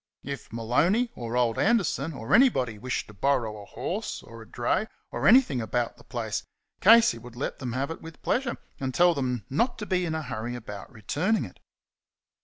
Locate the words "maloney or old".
0.51-1.59